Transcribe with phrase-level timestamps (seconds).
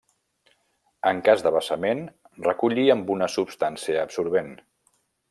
[1.11, 2.01] En cas de vessament
[2.47, 4.51] recollir amb una substància absorbent.